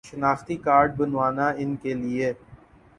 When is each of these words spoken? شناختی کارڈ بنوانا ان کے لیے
شناختی 0.09 0.55
کارڈ 0.65 0.89
بنوانا 0.97 1.47
ان 1.61 1.75
کے 1.81 1.93
لیے 1.95 2.33